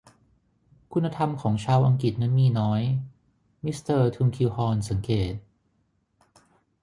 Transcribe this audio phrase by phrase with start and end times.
[0.93, 2.81] คุณธรรมของชาวอังกฤษนั้นมีน้อย
[3.65, 5.33] มิสเตอร์ทุลคิงฮอร์นสังเกต